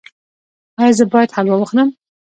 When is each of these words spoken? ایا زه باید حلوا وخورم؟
ایا 0.79 0.93
زه 0.97 1.05
باید 1.11 1.33
حلوا 1.35 1.57
وخورم؟ 1.59 1.89